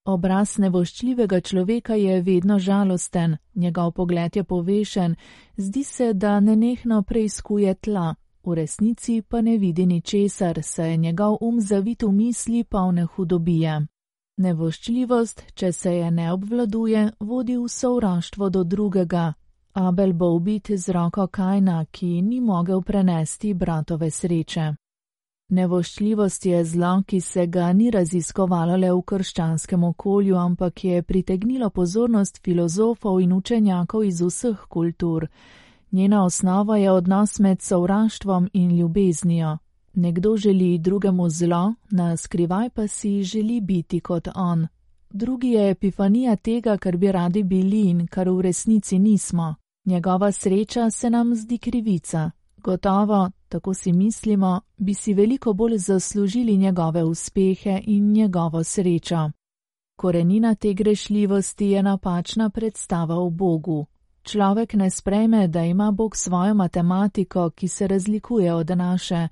Obraz 0.06 0.58
nevoščljivega 0.58 1.42
človeka 1.42 1.96
je 1.96 2.22
vedno 2.22 2.60
žalosten, 2.60 3.38
njegov 3.56 3.92
pogled 3.92 4.36
je 4.36 4.44
povešen, 4.44 5.16
zdi 5.58 5.84
se, 5.84 6.14
da 6.14 6.40
nenehno 6.40 7.02
preizkuje 7.04 7.74
tla, 7.76 8.16
v 8.48 8.54
resnici 8.54 9.22
pa 9.22 9.42
ne 9.42 9.58
vidi 9.58 9.86
ničesar, 9.86 10.64
saj 10.64 10.92
je 10.92 10.98
njegov 10.98 11.38
um 11.42 11.62
zavit 11.62 12.04
v 12.04 12.12
misli 12.12 12.64
polne 12.64 13.06
hudobije. 13.06 13.88
Nevoščljivost, 14.38 15.44
če 15.54 15.72
se 15.72 15.92
je 15.96 16.12
ne 16.12 16.32
obvladuje, 16.32 17.12
vodi 17.20 17.58
v 17.58 17.68
sovraštvo 17.68 18.50
do 18.50 18.64
drugega. 18.64 19.34
Abel 19.74 20.14
bo 20.14 20.32
ubit 20.36 20.72
z 20.72 20.90
roko 20.90 21.28
Kajna, 21.28 21.86
ki 21.92 22.22
ni 22.22 22.40
mogel 22.42 22.82
prenesti 22.82 23.54
bratove 23.54 24.12
sreče. 24.12 24.76
Nevoščljivost 25.50 26.46
je 26.46 26.64
zlo, 26.66 27.04
ki 27.08 27.22
se 27.22 27.48
ga 27.48 27.74
ni 27.74 27.92
raziskovalo 27.92 28.78
le 28.78 28.94
v 28.94 29.02
krščanskem 29.02 29.84
okolju, 29.84 30.36
ampak 30.36 30.84
je 30.84 31.04
pritegnilo 31.04 31.70
pozornost 31.70 32.42
filozofov 32.44 33.22
in 33.22 33.34
učenjakov 33.34 34.04
iz 34.04 34.22
vseh 34.22 34.66
kultur. 34.70 35.28
Njena 35.92 36.24
osnova 36.24 36.78
je 36.78 36.92
odnos 36.92 37.40
med 37.40 37.62
sovraštvom 37.62 38.50
in 38.54 38.78
ljubeznijo. 38.78 39.58
Nekdo 39.94 40.38
želi 40.38 40.78
drugemu 40.78 41.30
zlo, 41.30 41.74
na 41.90 42.18
skrivaj 42.18 42.70
pa 42.70 42.88
si 42.88 43.24
želi 43.24 43.62
biti 43.62 44.00
kot 44.00 44.28
on. 44.36 44.68
Drugi 45.10 45.48
je 45.48 45.70
epifanija 45.70 46.36
tega, 46.36 46.78
kar 46.78 46.98
bi 46.98 47.12
radi 47.12 47.44
bili 47.44 47.82
in 47.90 48.08
kar 48.08 48.30
v 48.30 48.42
resnici 48.42 49.00
nismo. 49.00 49.56
Njegova 49.86 50.32
sreča 50.32 50.90
se 50.90 51.10
nam 51.10 51.36
zdi 51.36 51.58
krivica. 51.58 52.32
Gotovo, 52.58 53.32
tako 53.50 53.74
si 53.74 53.94
mislimo, 53.94 54.62
bi 54.78 54.94
si 54.94 55.14
veliko 55.14 55.54
bolj 55.54 55.78
zaslužili 55.78 56.58
njegove 56.58 57.04
uspehe 57.04 57.82
in 57.86 58.12
njegovo 58.12 58.64
srečo. 58.64 59.32
Korenina 59.96 60.56
te 60.56 60.74
grešljivosti 60.74 61.66
je 61.66 61.84
napačna 61.84 62.50
predstava 62.50 63.16
o 63.16 63.30
Bogu. 63.30 63.86
Človek 64.28 64.74
ne 64.74 64.90
sprejme, 64.90 65.48
da 65.48 65.64
ima 65.64 65.92
Bog 65.92 66.16
svojo 66.16 66.54
matematiko, 66.54 67.50
ki 67.50 67.68
se 67.68 67.88
razlikuje 67.88 68.54
od 68.54 68.70
naše. 68.70 69.28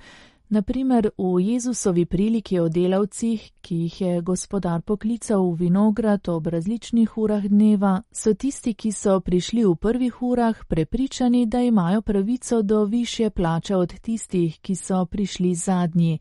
Naprimer, 0.49 1.09
v 1.17 1.41
Jezusovi 1.43 2.05
priliki 2.05 2.59
o 2.59 2.69
delavcih, 2.69 3.51
ki 3.61 3.75
jih 3.75 4.01
je 4.01 4.21
gospodar 4.21 4.81
poklical 4.81 5.51
v 5.51 5.55
vinograd 5.55 6.29
ob 6.29 6.47
različnih 6.47 7.17
urah 7.17 7.43
dneva, 7.43 8.01
so 8.11 8.33
tisti, 8.33 8.73
ki 8.73 8.91
so 8.91 9.19
prišli 9.19 9.65
v 9.65 9.75
prvih 9.75 10.21
urah, 10.21 10.65
prepričani, 10.67 11.45
da 11.45 11.59
imajo 11.59 12.01
pravico 12.01 12.61
do 12.61 12.83
više 12.85 13.29
plače 13.29 13.75
od 13.75 13.99
tistih, 13.99 14.59
ki 14.59 14.75
so 14.75 15.05
prišli 15.05 15.55
zadnji. 15.55 16.19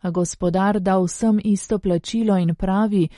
A 0.00 0.10
gospodar 0.10 0.80
da 0.80 0.98
vsem 0.98 1.40
isto 1.44 1.78
plačilo 1.78 2.36
in 2.36 2.54
pravi, 2.54 3.08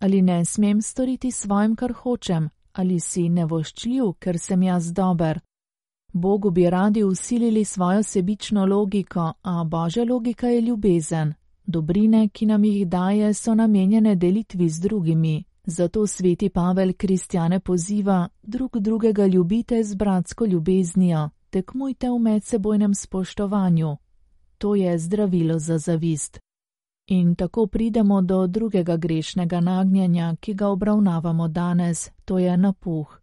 ali 0.00 0.22
ne 0.22 0.44
smem 0.44 0.82
storiti 0.82 1.30
svojim, 1.30 1.76
kar 1.76 1.92
hočem, 1.92 2.50
ali 2.78 3.00
si 3.00 3.28
nevoščljiv, 3.28 4.12
ker 4.22 4.38
sem 4.38 4.62
jaz 4.62 4.92
dober. 4.94 5.40
Bogu 6.12 6.50
bi 6.50 6.70
radi 6.70 7.02
usilili 7.04 7.64
svojo 7.64 8.02
sebično 8.02 8.66
logiko, 8.66 9.32
a 9.42 9.64
božja 9.64 10.04
logika 10.04 10.48
je 10.48 10.60
ljubezen. 10.60 11.34
Dobrine, 11.66 12.28
ki 12.28 12.46
nam 12.46 12.64
jih 12.64 12.86
daje, 12.88 13.34
so 13.34 13.54
namenjene 13.54 14.14
delitvi 14.14 14.68
z 14.68 14.80
drugimi. 14.80 15.44
Zato 15.66 16.06
sveti 16.06 16.48
Pavel 16.48 16.92
kristjane 16.92 17.60
poziva: 17.60 18.28
drug 18.42 18.78
drugega 18.78 19.26
ljubite 19.26 19.82
z 19.84 19.94
bratsko 19.94 20.46
ljubeznijo, 20.46 21.30
tekmujte 21.50 22.10
v 22.10 22.18
medsebojnem 22.18 22.94
spoštovanju. 22.94 23.96
To 24.58 24.74
je 24.74 24.98
zdravilo 24.98 25.58
za 25.58 25.78
zavist. 25.78 26.38
In 27.08 27.34
tako 27.34 27.66
pridemo 27.66 28.22
do 28.22 28.46
drugega 28.46 28.96
grešnega 28.96 29.60
nagnjanja, 29.60 30.36
ki 30.40 30.54
ga 30.54 30.68
obravnavamo 30.68 31.48
danes, 31.48 32.10
to 32.24 32.38
je 32.38 32.56
napuh 32.56 33.18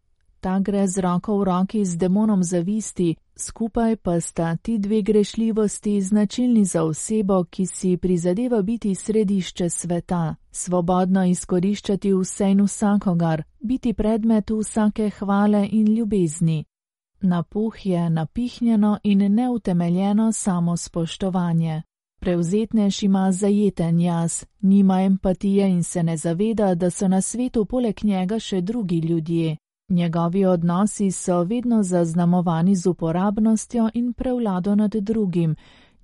ta 0.46 0.60
gre 0.60 0.86
z 0.88 1.02
roko 1.02 1.42
v 1.42 1.44
roki 1.44 1.82
z 1.86 1.98
demonom 1.98 2.44
zavisti, 2.46 3.16
skupaj 3.34 3.98
pa 3.98 4.22
sta 4.22 4.56
ti 4.62 4.78
dve 4.78 5.02
grešljivosti 5.02 6.02
značilni 6.02 6.66
za 6.66 6.84
osebo, 6.84 7.44
ki 7.50 7.66
si 7.66 7.98
prizadeva 7.98 8.62
biti 8.62 8.96
središče 8.96 9.70
sveta, 9.70 10.36
svobodno 10.52 11.26
izkoriščati 11.26 12.14
vse 12.14 12.52
in 12.52 12.62
vsakogar, 12.62 13.44
biti 13.60 13.94
predmet 13.94 14.52
vsake 14.52 15.10
hvale 15.10 15.70
in 15.72 15.96
ljubezni. 15.98 16.66
Napuh 17.22 17.86
je 17.86 18.10
napihnjeno 18.10 19.00
in 19.04 19.34
neutemeljeno 19.34 20.32
samo 20.32 20.78
spoštovanje. 20.78 21.82
Prevzetnež 22.26 23.04
ima 23.04 23.32
zajeten 23.32 24.00
jaz, 24.00 24.46
nima 24.62 25.02
empatije 25.02 25.70
in 25.70 25.84
se 25.84 26.04
ne 26.04 26.18
zaveda, 26.18 26.76
da 26.76 26.90
so 26.90 27.08
na 27.08 27.22
svetu 27.22 27.66
poleg 27.66 28.04
njega 28.04 28.40
še 28.40 28.62
drugi 28.62 28.98
ljudje. 29.00 29.58
Njegovi 29.90 30.46
odnosi 30.46 31.12
so 31.12 31.44
vedno 31.44 31.84
zaznamovani 31.84 32.76
z 32.76 32.88
uporabnostjo 32.88 33.90
in 33.94 34.14
prevlado 34.14 34.76
nad 34.76 34.96
drugim. 34.96 35.56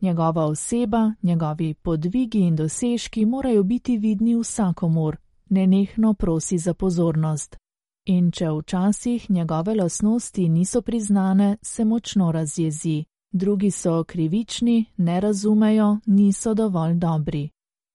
Njegova 0.01 0.45
oseba, 0.45 1.13
njegovi 1.21 1.73
podvigi 1.73 2.39
in 2.39 2.55
dosežki 2.55 3.25
morajo 3.25 3.63
biti 3.63 3.97
vidni 3.97 4.35
vsakomur, 4.35 5.17
nenehno 5.49 6.13
prosi 6.13 6.57
za 6.57 6.73
pozornost. 6.73 7.57
In 8.05 8.31
če 8.31 8.51
včasih 8.51 9.31
njegove 9.31 9.75
lasnosti 9.75 10.49
niso 10.49 10.81
priznane, 10.81 11.57
se 11.61 11.85
močno 11.85 12.31
razjezi. 12.31 13.03
Drugi 13.33 13.71
so 13.71 14.03
krivični, 14.03 14.85
ne 14.97 15.19
razumejo, 15.19 15.97
niso 16.05 16.53
dovolj 16.53 16.93
dobri. 16.93 17.49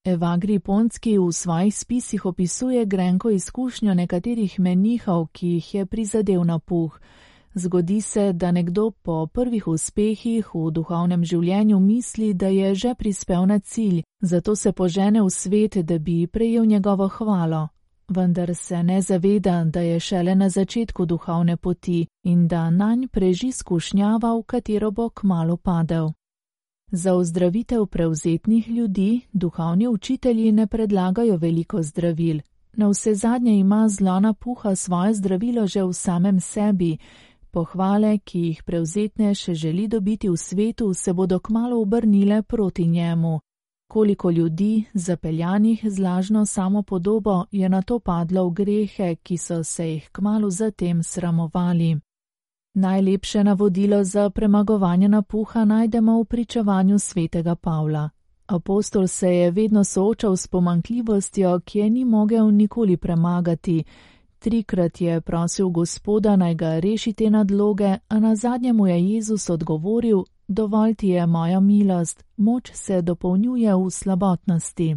Evagri 0.04 0.58
Ponski 0.58 1.18
v 1.18 1.32
svojih 1.32 1.76
spisih 1.76 2.26
opisuje 2.26 2.86
grenko 2.86 3.30
izkušnjo 3.30 3.94
nekaterih 3.94 4.60
menihov, 4.60 5.26
ki 5.32 5.46
jih 5.46 5.74
je 5.74 5.86
prizadel 5.86 6.44
napuh. 6.44 6.98
Zgodi 7.54 8.00
se, 8.00 8.32
da 8.32 8.50
nekdo 8.50 8.90
po 8.90 9.26
prvih 9.26 9.68
uspehih 9.68 10.54
v 10.54 10.70
duhovnem 10.70 11.24
življenju 11.24 11.80
misli, 11.80 12.34
da 12.34 12.48
je 12.48 12.74
že 12.74 12.94
prispel 12.94 13.46
na 13.46 13.58
cilj, 13.58 14.02
zato 14.20 14.56
se 14.56 14.72
požene 14.72 15.22
v 15.22 15.30
svet, 15.30 15.76
da 15.76 15.98
bi 15.98 16.26
prejel 16.26 16.64
njegovo 16.64 17.08
hvalo. 17.08 17.68
Vendar 18.08 18.54
se 18.54 18.82
ne 18.82 19.02
zaveda, 19.02 19.64
da 19.64 19.80
je 19.80 20.00
šele 20.00 20.34
na 20.34 20.48
začetku 20.48 21.06
duhovne 21.06 21.56
poti 21.56 22.06
in 22.22 22.48
da 22.48 22.70
nanj 22.70 23.08
preži 23.08 23.52
skušnjava, 23.52 24.34
v 24.38 24.42
katero 24.42 24.90
bo 24.90 25.08
kmalo 25.08 25.56
padel. 25.56 26.12
Za 26.90 27.14
ozdravitev 27.14 27.86
prevzetnih 27.86 28.68
ljudi 28.68 29.20
duhovni 29.32 29.88
učitelji 29.88 30.52
ne 30.52 30.66
predlagajo 30.66 31.36
veliko 31.36 31.82
zdravil. 31.82 32.40
Na 32.72 32.88
vse 32.88 33.14
zadnje 33.14 33.58
ima 33.58 33.88
zlona 33.88 34.32
puha 34.32 34.74
svoje 34.74 35.14
zdravilo 35.14 35.66
že 35.66 35.82
v 35.82 35.92
samem 35.92 36.40
sebi. 36.40 36.98
Pohvale, 37.50 38.18
ki 38.18 38.38
jih 38.40 38.62
prevzetne 38.62 39.34
še 39.34 39.54
želi 39.54 39.88
dobiti 39.88 40.28
v 40.28 40.36
svetu, 40.36 40.94
se 40.94 41.12
bodo 41.12 41.38
kmalo 41.38 41.80
obrnile 41.80 42.42
proti 42.42 42.86
njemu. 42.86 43.40
Koliko 43.88 44.30
ljudi, 44.30 44.84
zapeljanih 44.94 45.80
z 45.88 45.98
lažno 45.98 46.46
samopodobo, 46.46 47.44
je 47.50 47.68
na 47.68 47.82
to 47.82 47.98
padlo 47.98 48.48
v 48.48 48.52
grehe, 48.52 49.16
ki 49.16 49.38
so 49.38 49.64
se 49.64 49.88
jih 49.88 50.08
kmalo 50.12 50.50
zatem 50.50 51.02
sramovali. 51.02 52.00
Najlepše 52.74 53.44
navodilo 53.44 54.04
za 54.04 54.30
premagovanje 54.30 55.08
napuha 55.08 55.64
najdemo 55.64 56.20
v 56.20 56.24
pričevanju 56.24 56.98
svetega 56.98 57.54
Pavla. 57.54 58.10
Apostol 58.46 59.06
se 59.06 59.30
je 59.30 59.50
vedno 59.50 59.84
soočal 59.84 60.36
s 60.36 60.46
pomankljivostjo, 60.46 61.60
ki 61.60 61.78
je 61.78 61.90
ni 61.90 62.04
mogel 62.04 62.50
nikoli 62.50 62.96
premagati. 62.96 63.84
Trikrat 64.38 65.00
je 65.00 65.20
prosil 65.20 65.68
Gospoda 65.68 66.36
naj 66.36 66.54
ga 66.54 66.78
reši 66.78 67.12
te 67.12 67.30
nadloge, 67.30 67.96
a 68.08 68.20
na 68.20 68.36
zadnjem 68.36 68.76
mu 68.76 68.86
je 68.86 69.08
Jezus 69.08 69.50
odgovoril: 69.50 70.24
Dovolj 70.48 70.94
ti 70.94 71.08
je 71.08 71.26
moja 71.26 71.60
milost, 71.60 72.24
moč 72.36 72.70
se 72.72 73.02
dopolnjuje 73.02 73.74
v 73.74 73.90
slabotnosti. 73.90 74.96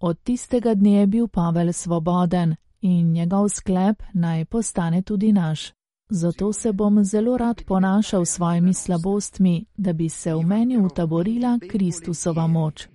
Od 0.00 0.22
tistega 0.22 0.74
dne 0.74 0.92
je 0.92 1.06
bil 1.06 1.28
Pavel 1.28 1.72
svoboden 1.72 2.56
in 2.80 3.12
njegov 3.12 3.48
sklep 3.48 4.02
naj 4.12 4.44
postane 4.44 5.02
tudi 5.02 5.32
naš. 5.32 5.72
Zato 6.08 6.52
se 6.52 6.72
bom 6.72 7.04
zelo 7.04 7.36
rad 7.36 7.62
ponašal 7.66 8.24
s 8.24 8.34
svojimi 8.34 8.74
slabostmi, 8.74 9.64
da 9.76 9.92
bi 9.92 10.08
se 10.08 10.34
v 10.34 10.42
meni 10.42 10.78
utaborila 10.78 11.58
Kristusova 11.70 12.46
moč. 12.46 12.88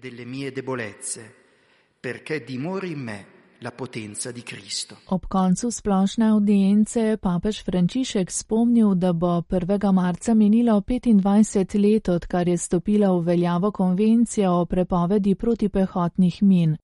Perché 2.02 2.46
dimori 2.48 2.92
in 2.92 3.00
me 3.00 3.31
la 3.62 3.72
potenza 3.72 4.32
di 4.32 4.42
Cristo. 4.42 4.98
Ob 5.06 5.28
koncu 5.28 5.72
splošne 5.72 6.26
audience 6.30 7.00
je 7.00 7.18
papež 7.18 7.64
Frančišek 7.64 8.32
spomnil, 8.32 8.96
da 8.96 9.14
bo 9.14 9.42
1. 9.50 9.92
marca 9.94 10.34
minilo 10.34 10.82
25 10.82 11.78
let, 11.80 12.10
odkar 12.10 12.48
je 12.48 12.58
stopila 12.58 13.12
v 13.12 13.22
veljavo 13.22 13.72
konvencija 13.72 14.52
o 14.52 14.66
prepovedi 14.66 15.36
protipehotnih 15.36 16.44
min. 16.44 16.78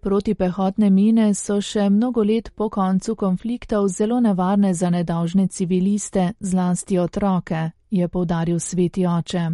Protipehotne 0.00 0.90
mine 0.90 1.34
so 1.34 1.60
še 1.60 1.90
mnogo 1.90 2.24
let 2.24 2.50
po 2.56 2.68
koncu 2.68 3.14
konfliktov 3.14 3.88
zelo 3.88 4.20
nevarne 4.20 4.74
za 4.74 4.90
nedolžne 4.90 5.48
civiliste, 5.48 6.32
zlasti 6.40 6.98
otroke, 6.98 7.70
je 7.90 8.08
povdaril 8.08 8.60
sveti 8.60 9.06
oče. 9.06 9.50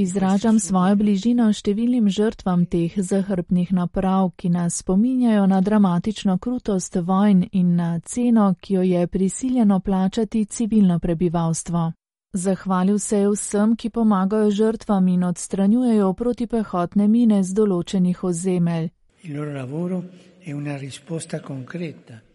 Izražam 0.00 0.56
svojo 0.58 0.96
bližino 0.96 1.50
številnim 1.52 2.06
žrtvam 2.08 2.62
teh 2.64 2.94
zahrbnih 2.96 3.72
naprav, 3.76 4.30
ki 4.40 4.48
nas 4.48 4.78
spominjajo 4.80 5.42
na 5.50 5.58
dramatično 5.60 6.38
krutost 6.38 6.96
vojn 6.96 7.42
in 7.52 7.74
na 7.76 7.90
ceno, 8.00 8.54
ki 8.60 8.74
jo 8.74 8.82
je 8.82 9.06
prisiljeno 9.06 9.80
plačati 9.80 10.44
civilno 10.44 10.98
prebivalstvo. 10.98 11.92
Zahvalil 12.32 12.98
se 12.98 13.18
je 13.18 13.28
vsem, 13.34 13.76
ki 13.76 13.90
pomagajo 13.90 14.50
žrtvam 14.50 15.08
in 15.08 15.24
odstranjujejo 15.24 16.12
protipehotne 16.14 17.08
mine 17.08 17.42
z 17.44 17.60
določenih 17.60 18.24
ozemelj. 18.24 18.88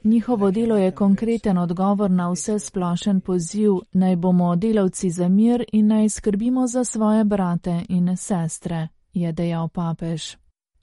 Njihovo 0.04 0.52
delo 0.52 0.78
je 0.78 0.92
konkreten 0.92 1.58
odgovor 1.58 2.12
na 2.12 2.30
vse 2.32 2.60
splošen 2.60 3.22
poziv, 3.22 3.72
naj 3.94 4.16
bomo 4.16 4.56
delavci 4.56 5.10
za 5.10 5.30
mir 5.30 5.64
in 5.72 5.88
naj 5.88 6.10
skrbimo 6.10 6.68
za 6.68 6.84
svoje 6.84 7.24
brate 7.24 7.82
in 7.90 8.18
sestre, 8.18 8.88
je 9.14 9.32
dejal 9.32 9.68
papež. 9.68 10.36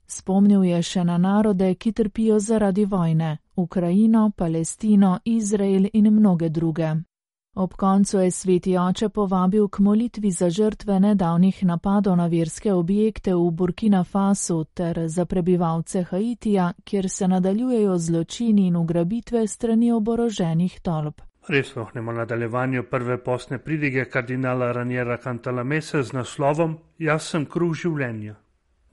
Spomnil 0.07 0.63
je 0.63 0.81
še 0.81 1.03
na 1.03 1.17
narode, 1.17 1.75
ki 1.75 1.91
trpijo 1.91 2.39
zaradi 2.39 2.85
vojne- 2.85 3.37
Ukrajino, 3.55 4.31
Palestino, 4.35 5.19
Izrael 5.25 5.87
in 5.93 6.13
mnoge 6.13 6.49
druge. 6.49 6.95
Ob 7.55 7.73
koncu 7.73 8.19
je 8.19 8.31
sveti 8.31 8.77
oče 8.77 9.09
povabil 9.09 9.67
k 9.67 9.79
molitvi 9.79 10.31
za 10.31 10.49
žrtve 10.49 10.99
nedavnih 10.99 11.65
napadov 11.65 12.15
na 12.17 12.25
verske 12.27 12.73
objekte 12.73 13.35
v 13.35 13.51
Burkina 13.51 14.03
Fasu 14.03 14.63
ter 14.63 14.99
za 15.07 15.25
prebivalce 15.25 16.03
Haitija, 16.03 16.73
kjer 16.83 17.09
se 17.09 17.27
nadaljujejo 17.27 17.97
zločini 17.97 18.67
in 18.67 18.75
ugrabitve 18.75 19.47
strani 19.47 19.91
oboroženih 19.91 20.79
tolp. 20.81 21.21
Res 21.47 21.75
lohnemo 21.75 22.11
nadaljevanju 22.11 22.83
prve 22.89 23.19
posne 23.23 23.57
pridige 23.57 24.05
kardinala 24.05 24.71
Ranjera 24.71 25.17
Cantalamese 25.17 26.03
z 26.03 26.13
naslovom 26.13 26.77
Jaz 26.97 27.21
sem 27.21 27.45
kruh 27.45 27.75
življenja. 27.75 28.35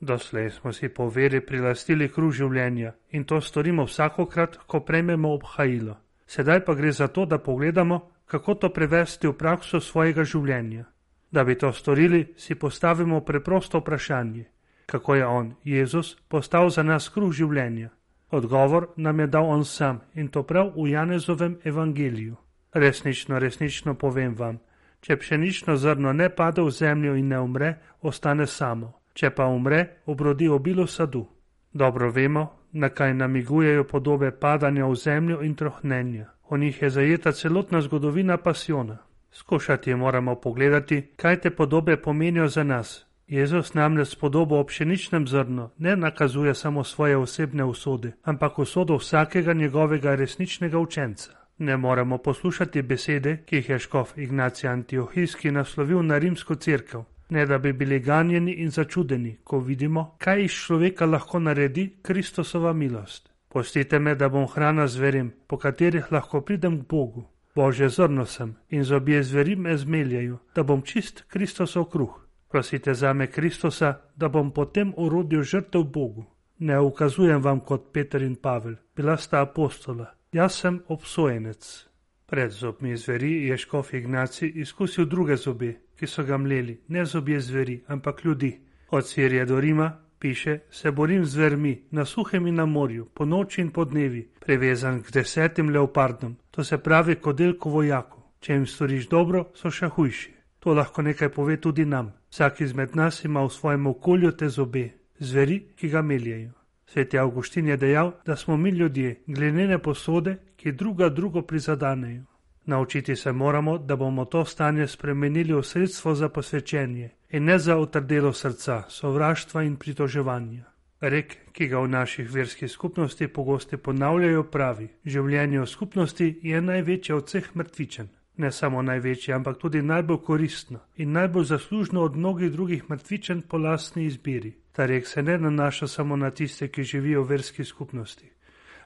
Doslej 0.00 0.50
smo 0.50 0.72
si 0.72 0.88
po 0.88 1.08
veri 1.08 1.40
prilastili 1.40 2.08
kruh 2.08 2.32
življenja 2.32 2.92
in 3.10 3.24
to 3.24 3.40
storimo 3.40 3.88
vsakokrat, 3.88 4.56
ko 4.66 4.80
prejmemo 4.80 5.32
obhajilo. 5.32 5.96
Sedaj 6.26 6.64
pa 6.64 6.74
gre 6.74 6.92
za 6.92 7.08
to, 7.08 7.24
da 7.26 7.38
pogledamo, 7.38 8.00
kako 8.30 8.54
to 8.54 8.68
prevesti 8.70 9.26
v 9.26 9.34
prakso 9.34 9.80
svojega 9.82 10.22
življenja. 10.24 10.84
Da 11.30 11.42
bi 11.44 11.56
to 11.58 11.72
storili, 11.72 12.34
si 12.36 12.54
postavimo 12.54 13.20
preprosto 13.20 13.78
vprašanje: 13.78 14.44
kako 14.86 15.14
je 15.14 15.26
On, 15.26 15.54
Jezus, 15.64 16.16
postal 16.28 16.70
za 16.70 16.82
nas 16.82 17.08
kruh 17.08 17.32
življenja? 17.32 17.90
Odgovor 18.30 18.88
nam 18.96 19.20
je 19.20 19.26
dal 19.26 19.50
On 19.50 19.64
sam 19.64 20.00
in 20.14 20.28
to 20.28 20.42
prav 20.42 20.72
v 20.76 20.90
Janezovem 20.90 21.58
evangeliju. 21.64 22.36
Resnično, 22.74 23.38
resnično 23.38 23.94
povem 23.94 24.34
vam, 24.38 24.60
če 25.00 25.16
pšenično 25.16 25.76
zrno 25.76 26.12
ne 26.12 26.28
pade 26.30 26.62
v 26.62 26.70
zemljo 26.70 27.16
in 27.18 27.28
ne 27.28 27.40
umre, 27.40 27.74
ostane 28.02 28.46
samo, 28.46 28.92
če 29.14 29.30
pa 29.34 29.46
umre, 29.50 30.02
obrodi 30.06 30.48
obilo 30.48 30.86
sadu. 30.86 31.26
Dobro 31.72 32.10
vemo, 32.10 32.46
na 32.72 32.88
kaj 32.88 33.14
namigujejo 33.14 33.84
podobe 33.84 34.30
padanja 34.30 34.86
v 34.86 34.94
zemljo 34.94 35.42
in 35.42 35.54
trohnenja. 35.54 36.30
V 36.50 36.58
njih 36.58 36.82
je 36.82 36.90
zajeta 36.90 37.32
celotna 37.32 37.80
zgodovina 37.80 38.36
pasiona. 38.36 38.98
Skušati 39.32 39.94
moramo 39.94 40.34
pogledati, 40.34 41.02
kaj 41.16 41.40
te 41.40 41.50
podobe 41.50 41.96
pomenijo 41.96 42.48
za 42.48 42.64
nas. 42.64 43.06
Jezus 43.26 43.74
namreč 43.74 44.08
s 44.08 44.14
podobo 44.14 44.58
o 44.58 44.64
pšeničnem 44.64 45.26
zrnu 45.26 45.70
ne 45.78 45.96
nakazuje 45.96 46.54
samo 46.54 46.84
svoje 46.84 47.16
osebne 47.16 47.64
usode, 47.64 48.12
ampak 48.22 48.58
usodo 48.58 48.96
vsakega 48.96 49.52
njegovega 49.52 50.14
resničnega 50.14 50.78
učenca. 50.78 51.30
Ne 51.58 51.76
moremo 51.76 52.18
poslušati 52.18 52.82
besede, 52.82 53.36
ki 53.46 53.56
jih 53.56 53.68
je 53.68 53.78
škof 53.78 54.18
Ignacija 54.18 54.72
Antiohijski 54.72 55.50
naslovil 55.50 56.02
na 56.02 56.18
rimsko 56.18 56.54
crkvo, 56.54 57.04
ne 57.28 57.46
da 57.46 57.58
bi 57.58 57.72
bili 57.72 58.00
ganjeni 58.00 58.52
in 58.52 58.70
začudeni, 58.70 59.36
ko 59.44 59.58
vidimo, 59.58 60.14
kaj 60.18 60.44
iz 60.44 60.52
človeka 60.52 61.06
lahko 61.06 61.38
naredi 61.38 61.92
Kristosova 62.02 62.72
milost. 62.72 63.29
Pustite 63.52 63.98
me, 63.98 64.14
da 64.14 64.28
bom 64.28 64.46
hrana 64.46 64.86
zverim, 64.86 65.32
po 65.46 65.56
katerih 65.58 66.12
lahko 66.12 66.40
pridem 66.40 66.76
k 66.80 66.86
Bogu. 66.88 67.24
Božje 67.54 67.88
zrno 67.88 68.26
sem 68.26 68.54
in 68.68 68.84
zobje 68.84 69.22
zveri 69.22 69.56
me 69.56 69.76
zmeljajo, 69.76 70.38
da 70.54 70.62
bom 70.62 70.82
čist 70.82 71.24
Kristosov 71.28 71.84
kruh. 71.90 72.12
Prosite 72.48 72.94
za 72.94 73.12
me 73.12 73.26
Kristosa, 73.26 73.94
da 74.16 74.28
bom 74.28 74.52
potem 74.52 74.92
urodil 74.96 75.42
žrtev 75.42 75.82
Bogu. 75.82 76.24
Ne 76.58 76.80
ukazujem 76.80 77.42
vam 77.42 77.60
kot 77.60 77.92
Peter 77.92 78.22
in 78.22 78.36
Pavel, 78.36 78.76
bila 78.96 79.16
sta 79.16 79.40
apostola, 79.42 80.06
jaz 80.32 80.54
sem 80.54 80.82
obsojenec. 80.88 81.86
Pred 82.26 82.50
zobmi 82.50 82.96
zveri 82.96 83.46
je 83.46 83.56
škof 83.56 83.94
Ignaci 83.94 84.46
izkusil 84.46 85.04
druge 85.04 85.36
zobe, 85.36 85.74
ki 85.98 86.06
so 86.06 86.22
ga 86.22 86.38
mleli, 86.38 86.80
ne 86.88 87.04
zobje 87.04 87.40
zveri, 87.40 87.82
ampak 87.86 88.24
ljudi. 88.24 88.60
Od 88.90 89.08
Sirije 89.08 89.44
do 89.44 89.60
Rima 89.60 89.90
piše, 90.20 90.58
se 90.70 90.90
borim 90.90 91.24
z 91.24 91.32
zvermi 91.32 91.82
na 91.90 92.04
suhem 92.04 92.46
in 92.46 92.54
na 92.54 92.66
morju, 92.66 93.08
po 93.14 93.24
noči 93.24 93.60
in 93.60 93.70
po 93.70 93.84
dnevi, 93.84 94.28
prevezan 94.40 95.02
k 95.02 95.12
desetim 95.12 95.70
leopardom, 95.70 96.36
to 96.50 96.64
se 96.64 96.78
pravi 96.78 97.16
kot 97.16 97.36
delko 97.36 97.70
vojakov. 97.70 98.20
Če 98.40 98.52
jim 98.52 98.66
storiš 98.66 99.08
dobro, 99.08 99.50
so 99.54 99.70
še 99.70 99.88
hujši. 99.88 100.30
To 100.60 100.74
lahko 100.74 101.02
nekaj 101.02 101.28
pove 101.32 101.56
tudi 101.60 101.84
nam. 101.84 102.12
Vsak 102.30 102.60
izmed 102.60 102.96
nas 102.96 103.24
ima 103.24 103.42
v 103.44 103.52
svojem 103.52 103.86
okolju 103.86 104.32
te 104.32 104.48
zobe, 104.48 104.88
zveri, 105.18 105.60
ki 105.76 105.88
ga 105.88 106.02
meljajo. 106.02 106.52
Sveti 106.86 107.18
Augustin 107.18 107.68
je 107.68 107.76
dejal, 107.76 108.12
da 108.26 108.36
smo 108.36 108.56
mi 108.56 108.70
ljudje, 108.70 109.22
glinene 109.26 109.78
posode, 109.78 110.36
ki 110.56 110.72
druga 110.72 111.08
drugo 111.08 111.42
prizadanejo. 111.42 112.24
Naučiti 112.66 113.16
se 113.16 113.32
moramo, 113.32 113.78
da 113.78 113.96
bomo 113.96 114.24
to 114.24 114.44
stanje 114.44 114.86
spremenili 114.86 115.54
v 115.54 115.62
sredstvo 115.62 116.14
za 116.14 116.28
posvečenje 116.28 117.10
in 117.30 117.44
ne 117.44 117.58
za 117.58 117.76
utrdelo 117.76 118.32
srca, 118.32 118.82
sovraštva 118.88 119.62
in 119.62 119.76
pritoževanja. 119.76 120.64
Rek, 121.00 121.36
ki 121.52 121.66
ga 121.68 121.80
v 121.80 121.88
naših 121.88 122.26
verskih 122.30 122.70
skupnosti 122.70 123.28
pogosti 123.28 123.76
ponavljajo, 123.76 124.42
pravi: 124.52 124.88
Življenje 125.04 125.60
v 125.60 125.66
skupnosti 125.66 126.38
je 126.42 126.60
največje 126.60 127.14
od 127.14 127.28
vseh 127.28 127.56
mrtvičen. 127.56 128.08
Ne 128.36 128.52
samo 128.52 128.82
največje, 128.82 129.34
ampak 129.34 129.58
tudi 129.58 129.82
najbolj 129.82 130.18
koristno 130.26 130.80
in 130.96 131.12
najbolj 131.12 131.44
zaslužno 131.44 132.02
od 132.02 132.16
mnogih 132.16 132.52
drugih 132.52 132.90
mrtvičen 132.90 133.42
po 133.42 133.58
lastni 133.58 134.04
izbiri. 134.04 134.52
Ta 134.72 134.86
rek 134.86 135.06
se 135.06 135.22
ne 135.22 135.38
nanaša 135.38 135.88
samo 135.88 136.16
na 136.16 136.30
tiste, 136.30 136.68
ki 136.68 136.84
živijo 136.84 137.22
v 137.22 137.28
verskih 137.28 137.66
skupnosti, 137.66 138.30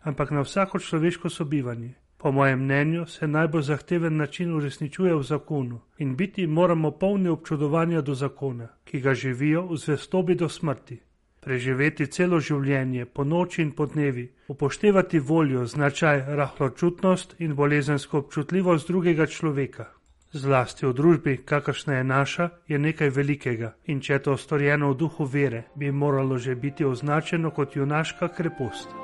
ampak 0.03 0.31
na 0.31 0.41
vsako 0.41 0.79
človeško 0.79 1.31
sobivanje. 1.31 1.95
Po 2.25 2.33
mojem 2.33 2.61
mnenju 2.61 3.07
se 3.07 3.27
najbolj 3.29 3.63
zahteven 3.63 4.17
način 4.17 4.55
uresničuje 4.55 5.15
v 5.15 5.23
zakonu 5.23 5.81
in 5.99 6.17
biti 6.17 6.47
moramo 6.47 6.91
polni 6.91 7.29
občudovanja 7.29 8.01
do 8.01 8.15
zakona, 8.15 8.69
ki 8.85 9.01
ga 9.01 9.15
živijo 9.15 9.67
v 9.67 9.77
zvestobi 9.77 10.35
do 10.35 10.49
smrti. 10.49 10.99
Preživeti 11.41 12.07
celo 12.07 12.41
življenje 12.41 13.05
po 13.05 13.25
noči 13.25 13.63
in 13.63 13.73
po 13.73 13.87
dnevi, 13.87 14.25
upoštevati 14.49 15.19
voljo, 15.19 15.67
značaj, 15.67 16.25
rahločutnost 16.41 17.37
in 17.39 17.55
bolezensko 17.55 18.19
občutljivost 18.19 18.89
drugega 18.89 19.27
človeka. 19.27 19.91
Zlasti 20.33 20.87
v 20.87 20.93
družbi, 20.93 21.39
kakršna 21.45 21.99
je 22.01 22.05
naša, 22.05 22.51
je 22.69 22.79
nekaj 22.79 23.11
velikega 23.11 23.75
in 23.85 24.01
če 24.01 24.13
je 24.13 24.23
to 24.23 24.37
storjeno 24.37 24.95
v 24.95 25.03
duhu 25.05 25.29
vere, 25.29 25.67
bi 25.77 25.93
moralo 25.93 26.39
že 26.39 26.55
biti 26.55 26.85
označeno 26.85 27.51
kot 27.51 27.77
junaška 27.77 28.29
krepost. 28.29 29.04